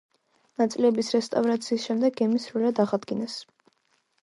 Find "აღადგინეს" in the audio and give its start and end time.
2.87-3.39